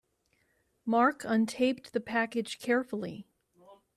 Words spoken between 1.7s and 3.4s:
the package carefully.